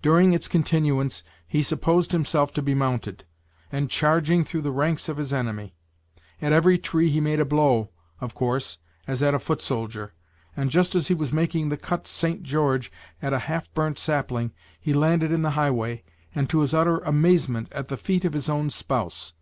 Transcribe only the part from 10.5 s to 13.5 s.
and just as he was making the cut "St. George" at a